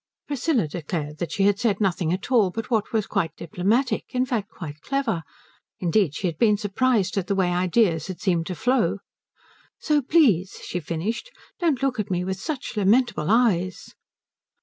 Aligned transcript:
Priscilla 0.25 0.67
declared 0.67 1.21
she 1.31 1.43
had 1.43 1.59
said 1.59 1.79
nothing 1.79 2.11
at 2.11 2.31
all 2.31 2.49
but 2.49 2.71
what 2.71 2.91
was 2.91 3.05
quite 3.05 3.35
diplomatic, 3.35 4.05
in 4.15 4.25
fact 4.25 4.49
quite 4.49 4.81
clever; 4.81 5.21
indeed, 5.79 6.15
she 6.15 6.25
had 6.25 6.39
been 6.39 6.57
surprised 6.57 7.17
at 7.19 7.27
the 7.27 7.35
way 7.35 7.51
ideas 7.51 8.07
had 8.07 8.19
seemed 8.19 8.47
to 8.47 8.55
flow. 8.55 8.97
"So 9.77 10.01
please," 10.01 10.59
she 10.63 10.79
finished, 10.79 11.29
"don't 11.59 11.83
look 11.83 11.99
at 11.99 12.09
me 12.09 12.23
with 12.23 12.39
such 12.41 12.75
lamentable 12.75 13.29
eyes." 13.29 13.93